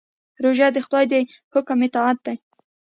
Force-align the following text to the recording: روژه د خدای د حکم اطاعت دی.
روژه 0.43 0.67
د 0.75 0.77
خدای 0.85 1.05
د 1.11 1.15
حکم 1.53 1.79
اطاعت 1.87 2.17
دی. 2.25 2.35